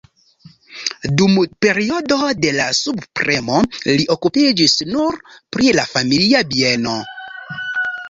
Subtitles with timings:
[1.21, 2.17] Dum periodo
[2.47, 3.61] de la subpremo
[3.91, 7.01] li okupiĝis nur pri la familia bieno.